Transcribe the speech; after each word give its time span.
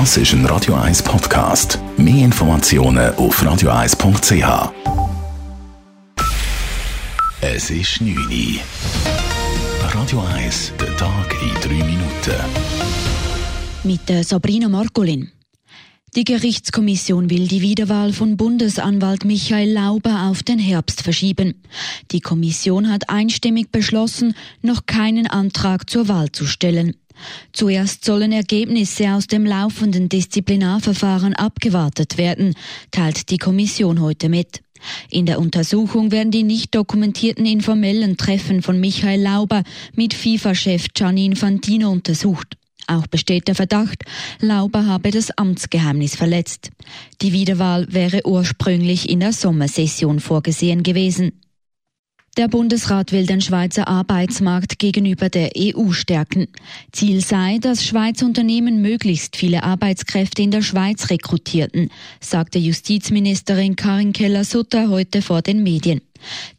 Das 0.00 0.16
ist 0.16 0.32
ein 0.32 0.44
Radio 0.46 0.74
1 0.74 1.04
Podcast. 1.04 1.78
Mehr 1.96 2.24
Informationen 2.24 3.14
auf 3.14 3.40
radio1.ch. 3.40 4.72
Es 7.40 7.70
ist 7.70 8.00
9 8.00 8.16
Uhr. 8.16 8.60
Radio 9.94 10.20
1, 10.34 10.72
der 10.80 10.96
Tag 10.96 11.36
in 11.40 11.78
3 11.78 11.84
Minuten. 11.84 12.34
Mit 13.84 14.08
der 14.08 14.24
Sabrina 14.24 14.68
Margolin. 14.68 15.30
Die 16.16 16.24
Gerichtskommission 16.24 17.30
will 17.30 17.46
die 17.46 17.60
Wiederwahl 17.62 18.12
von 18.12 18.36
Bundesanwalt 18.36 19.24
Michael 19.24 19.74
Lauber 19.74 20.28
auf 20.28 20.42
den 20.42 20.58
Herbst 20.58 21.02
verschieben. 21.02 21.62
Die 22.10 22.20
Kommission 22.20 22.90
hat 22.90 23.10
einstimmig 23.10 23.70
beschlossen, 23.70 24.34
noch 24.60 24.86
keinen 24.86 25.28
Antrag 25.28 25.88
zur 25.88 26.08
Wahl 26.08 26.32
zu 26.32 26.46
stellen. 26.46 26.96
Zuerst 27.52 28.04
sollen 28.04 28.32
Ergebnisse 28.32 29.12
aus 29.12 29.26
dem 29.26 29.46
laufenden 29.46 30.08
Disziplinarverfahren 30.08 31.34
abgewartet 31.34 32.18
werden, 32.18 32.54
teilt 32.90 33.30
die 33.30 33.38
Kommission 33.38 34.00
heute 34.00 34.28
mit. 34.28 34.60
In 35.10 35.26
der 35.26 35.38
Untersuchung 35.38 36.10
werden 36.10 36.30
die 36.30 36.42
nicht 36.42 36.74
dokumentierten 36.74 37.46
informellen 37.46 38.16
Treffen 38.16 38.62
von 38.62 38.78
Michael 38.80 39.22
Lauber 39.22 39.62
mit 39.94 40.14
FIFA-Chef 40.14 40.88
Gianni 40.94 41.26
Infantino 41.26 41.90
untersucht. 41.90 42.56
Auch 42.86 43.06
besteht 43.06 43.48
der 43.48 43.54
Verdacht, 43.54 44.04
Lauber 44.40 44.86
habe 44.86 45.10
das 45.10 45.30
Amtsgeheimnis 45.38 46.16
verletzt. 46.16 46.70
Die 47.22 47.32
Wiederwahl 47.32 47.86
wäre 47.90 48.26
ursprünglich 48.26 49.08
in 49.08 49.20
der 49.20 49.32
Sommersession 49.32 50.20
vorgesehen 50.20 50.82
gewesen. 50.82 51.32
Der 52.36 52.48
Bundesrat 52.48 53.12
will 53.12 53.26
den 53.26 53.40
Schweizer 53.40 53.86
Arbeitsmarkt 53.86 54.80
gegenüber 54.80 55.28
der 55.28 55.52
EU 55.56 55.92
stärken. 55.92 56.48
Ziel 56.90 57.20
sei, 57.20 57.58
dass 57.60 57.84
Schweizer 57.84 58.26
Unternehmen 58.26 58.82
möglichst 58.82 59.36
viele 59.36 59.62
Arbeitskräfte 59.62 60.42
in 60.42 60.50
der 60.50 60.62
Schweiz 60.62 61.10
rekrutierten, 61.10 61.90
sagte 62.20 62.58
Justizministerin 62.58 63.76
Karin 63.76 64.12
Keller-Sutter 64.12 64.88
heute 64.88 65.22
vor 65.22 65.42
den 65.42 65.62
Medien. 65.62 66.00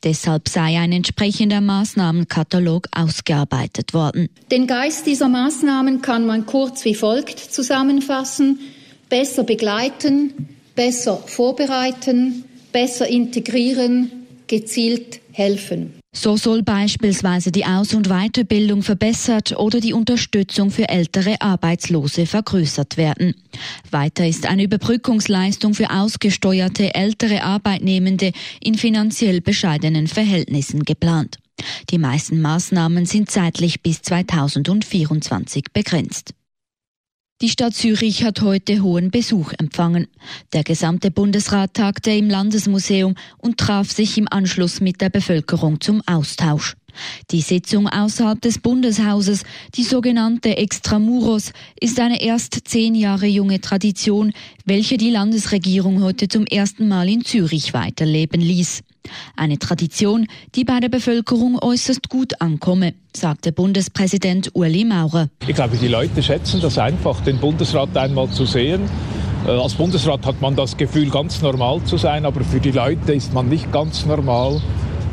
Deshalb 0.05 0.47
sei 0.47 0.79
ein 0.79 0.93
entsprechender 0.93 1.59
Maßnahmenkatalog 1.59 2.87
ausgearbeitet 2.95 3.93
worden. 3.93 4.29
Den 4.51 4.67
Geist 4.67 5.05
dieser 5.05 5.27
Maßnahmen 5.27 6.01
kann 6.01 6.25
man 6.25 6.45
kurz 6.45 6.85
wie 6.85 6.95
folgt 6.95 7.39
zusammenfassen. 7.39 8.59
Besser 9.09 9.43
begleiten, 9.43 10.55
besser 10.73 11.17
vorbereiten, 11.17 12.45
besser 12.71 13.07
integrieren, 13.07 14.09
gezielt 14.47 15.19
helfen. 15.37 15.93
So 16.13 16.37
soll 16.37 16.63
beispielsweise 16.63 17.51
die 17.51 17.65
Aus- 17.65 17.93
und 17.93 18.07
Weiterbildung 18.07 18.83
verbessert 18.83 19.57
oder 19.57 19.81
die 19.81 19.93
Unterstützung 19.93 20.71
für 20.71 20.87
ältere 20.87 21.41
Arbeitslose 21.41 22.25
vergrößert 22.25 22.95
werden. 22.95 23.35
Weiter 23.91 24.25
ist 24.25 24.45
eine 24.45 24.63
Überbrückungsleistung 24.63 25.73
für 25.73 25.91
ausgesteuerte 25.91 26.95
ältere 26.95 27.43
Arbeitnehmende 27.43 28.31
in 28.63 28.75
finanziell 28.75 29.41
bescheidenen 29.41 30.07
Verhältnissen 30.07 30.83
geplant. 30.83 31.37
Die 31.89 31.97
meisten 31.97 32.41
Maßnahmen 32.41 33.05
sind 33.05 33.29
zeitlich 33.29 33.81
bis 33.81 34.01
2024 34.01 35.65
begrenzt. 35.73 36.33
Die 37.41 37.49
Stadt 37.49 37.73
Zürich 37.73 38.23
hat 38.23 38.39
heute 38.39 38.81
hohen 38.81 39.11
Besuch 39.11 39.51
empfangen. 39.59 40.07
Der 40.53 40.63
gesamte 40.63 41.11
Bundesrat 41.11 41.73
tagte 41.73 42.11
im 42.11 42.29
Landesmuseum 42.29 43.15
und 43.37 43.57
traf 43.57 43.91
sich 43.91 44.17
im 44.17 44.29
Anschluss 44.31 44.79
mit 44.79 45.01
der 45.01 45.09
Bevölkerung 45.09 45.81
zum 45.81 46.01
Austausch. 46.05 46.77
Die 47.31 47.41
Sitzung 47.41 47.89
außerhalb 47.89 48.39
des 48.39 48.59
Bundeshauses, 48.59 49.43
die 49.75 49.83
sogenannte 49.83 50.55
Extramuros, 50.55 51.51
ist 51.77 51.99
eine 51.99 52.21
erst 52.21 52.69
zehn 52.69 52.95
Jahre 52.95 53.25
junge 53.25 53.59
Tradition, 53.59 54.31
welche 54.63 54.95
die 54.95 55.11
Landesregierung 55.11 56.01
heute 56.01 56.29
zum 56.29 56.45
ersten 56.45 56.87
Mal 56.87 57.09
in 57.09 57.25
Zürich 57.25 57.73
weiterleben 57.73 58.39
ließ. 58.39 58.81
Eine 59.35 59.59
Tradition, 59.59 60.27
die 60.55 60.63
bei 60.63 60.79
der 60.79 60.89
Bevölkerung 60.89 61.57
äußerst 61.61 62.09
gut 62.09 62.41
ankomme, 62.41 62.93
sagte 63.15 63.51
Bundespräsident 63.51 64.51
Uli 64.53 64.85
Maurer. 64.85 65.29
Ich 65.47 65.55
glaube, 65.55 65.77
die 65.77 65.87
Leute 65.87 66.21
schätzen 66.21 66.61
das 66.61 66.77
einfach, 66.77 67.21
den 67.21 67.39
Bundesrat 67.39 67.95
einmal 67.97 68.29
zu 68.29 68.45
sehen. 68.45 68.81
Äh, 69.45 69.51
als 69.51 69.75
Bundesrat 69.75 70.25
hat 70.25 70.41
man 70.41 70.55
das 70.55 70.75
Gefühl, 70.77 71.09
ganz 71.09 71.41
normal 71.41 71.81
zu 71.85 71.97
sein, 71.97 72.25
aber 72.25 72.43
für 72.43 72.59
die 72.59 72.71
Leute 72.71 73.13
ist 73.13 73.33
man 73.33 73.49
nicht 73.49 73.71
ganz 73.71 74.05
normal. 74.05 74.61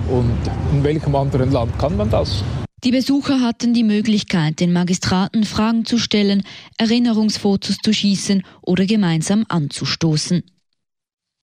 Und 0.09 0.39
in 0.73 0.83
welchem 0.83 1.15
anderen 1.15 1.53
Land 1.53 1.79
kann 1.79 1.97
man 1.97 2.11
das? 2.11 2.43
Die 2.85 2.91
Besucher 2.91 3.41
hatten 3.41 3.75
die 3.75 3.85
Möglichkeit, 3.85 4.59
den 4.59 4.73
Magistraten 4.73 5.45
Fragen 5.45 5.85
zu 5.85 5.99
stellen, 5.99 6.43
Erinnerungsfotos 6.79 7.77
zu 7.81 7.93
schießen 7.93 8.43
oder 8.61 8.87
gemeinsam 8.87 9.45
anzustoßen. 9.49 10.43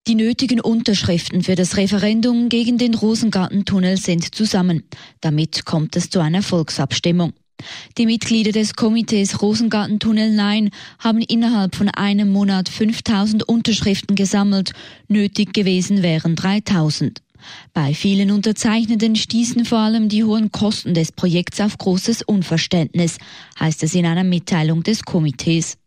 Die 0.08 0.16
nötigen 0.16 0.60
Unterschriften 0.60 1.44
für 1.44 1.56
das 1.56 1.78
Referendum 1.78 2.50
gegen 2.50 2.78
den 2.78 2.96
Rosengartentunnel 2.96 3.98
sind 3.98 4.34
zusammen. 4.34 4.84
Damit 5.22 5.66
kommt 5.66 5.96
es 5.96 6.10
zu 6.10 6.20
einer 6.20 6.42
Volksabstimmung. 6.42 7.34
Die 7.98 8.06
Mitglieder 8.06 8.52
des 8.52 8.74
Komitees 8.74 9.42
Rosengartentunnel 9.42 10.34
Nein 10.34 10.70
haben 10.98 11.22
innerhalb 11.22 11.76
von 11.76 11.90
einem 11.90 12.30
Monat 12.30 12.70
5000 12.70 13.48
Unterschriften 13.48 14.16
gesammelt. 14.16 14.72
Nötig 15.08 15.54
gewesen 15.54 16.02
wären 16.02 16.36
3000. 16.36 17.22
Bei 17.74 17.94
vielen 17.94 18.32
Unterzeichnenden 18.32 19.16
stießen 19.16 19.66
vor 19.66 19.80
allem 19.80 20.10
die 20.10 20.24
hohen 20.24 20.52
Kosten 20.52 20.94
des 20.94 21.12
Projekts 21.12 21.62
auf 21.62 21.78
großes 21.78 22.22
Unverständnis, 22.22 23.18
heißt 23.60 23.84
es 23.84 23.96
in 23.96 24.06
einer 24.06 24.24
Mitteilung 24.24 24.84
des 24.84 25.04
Komitees. 25.04 25.78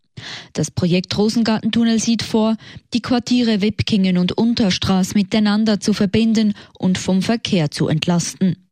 Das 0.53 0.71
Projekt 0.71 1.17
Rosengartentunnel 1.17 1.99
sieht 1.99 2.23
vor, 2.23 2.57
die 2.93 3.01
Quartiere 3.01 3.63
Webkingen 3.63 4.19
und 4.19 4.33
Unterstraß 4.33 5.15
miteinander 5.15 5.81
zu 5.81 5.93
verbinden 5.93 6.55
und 6.79 6.99
vom 6.99 7.23
Verkehr 7.23 7.71
zu 7.71 7.89
entlasten. 7.89 8.69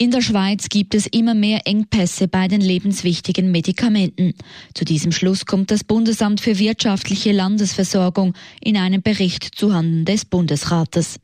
In 0.00 0.12
der 0.12 0.22
Schweiz 0.22 0.68
gibt 0.68 0.94
es 0.94 1.08
immer 1.08 1.34
mehr 1.34 1.66
Engpässe 1.66 2.28
bei 2.28 2.46
den 2.46 2.60
lebenswichtigen 2.60 3.50
Medikamenten. 3.50 4.32
Zu 4.72 4.84
diesem 4.84 5.10
Schluss 5.10 5.44
kommt 5.44 5.72
das 5.72 5.82
Bundesamt 5.82 6.40
für 6.40 6.56
wirtschaftliche 6.60 7.32
Landesversorgung 7.32 8.34
in 8.60 8.76
einem 8.76 9.02
Bericht 9.02 9.56
zuhanden 9.56 10.04
des 10.04 10.24
Bundesrates. 10.24 11.18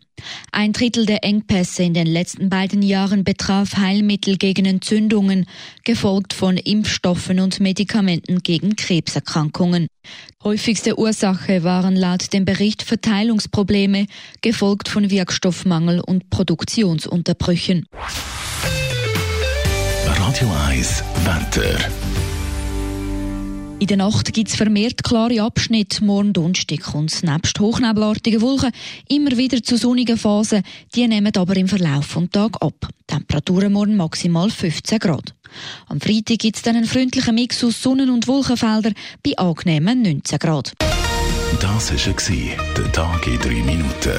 Ein 0.50 0.72
Drittel 0.72 1.06
der 1.06 1.22
Engpässe 1.22 1.84
in 1.84 1.94
den 1.94 2.08
letzten 2.08 2.50
beiden 2.50 2.82
Jahren 2.82 3.22
betraf 3.22 3.76
Heilmittel 3.76 4.38
gegen 4.38 4.66
Entzündungen, 4.66 5.46
gefolgt 5.84 6.32
von 6.32 6.56
Impfstoffen 6.56 7.38
und 7.38 7.60
Medikamenten 7.60 8.42
gegen 8.42 8.74
Krebserkrankungen. 8.74 9.86
Häufigste 10.42 10.98
Ursache 10.98 11.62
waren 11.62 11.94
laut 11.94 12.32
dem 12.32 12.44
Bericht 12.44 12.82
Verteilungsprobleme, 12.82 14.08
gefolgt 14.42 14.88
von 14.88 15.10
Wirkstoffmangel 15.10 16.00
und 16.00 16.28
Produktionsunterbrüchen. 16.28 17.86
Radio 20.34 20.52
1 20.66 21.04
Wetter. 21.22 21.78
In 23.78 23.86
der 23.86 23.96
Nacht 23.98 24.32
gibt 24.32 24.48
es 24.48 24.56
vermehrt 24.56 25.04
klare 25.04 25.40
Abschnitte. 25.40 26.04
Morgen 26.04 26.32
Donnerstag 26.32 26.80
kommt 26.80 27.22
nebst 27.22 27.60
hochnebelartigen 27.60 28.40
Wolken 28.40 28.72
immer 29.08 29.36
wieder 29.36 29.62
zu 29.62 29.76
sonnigen 29.76 30.16
Phasen. 30.16 30.64
Die 30.92 31.06
nehmen 31.06 31.30
aber 31.36 31.56
im 31.56 31.68
Verlauf 31.68 32.14
des 32.14 32.30
Tages 32.30 32.60
ab. 32.60 32.88
Temperaturen 33.06 33.74
morgen 33.74 33.94
maximal 33.94 34.50
15 34.50 34.98
Grad. 34.98 35.36
Am 35.86 36.00
Freitag 36.00 36.40
gibt 36.40 36.56
es 36.56 36.62
dann 36.62 36.74
einen 36.74 36.86
freundlichen 36.86 37.36
Mix 37.36 37.62
aus 37.62 37.80
Sonnen- 37.80 38.10
und 38.10 38.26
Wolkenfeldern 38.26 38.94
bei 39.22 39.38
angenehmen 39.38 40.02
19 40.02 40.40
Grad. 40.40 40.72
Das 41.60 41.92
war 41.92 42.74
der 42.76 42.92
Tag 42.92 43.26
in 43.28 43.38
drei 43.38 43.62
Minuten. 43.62 44.18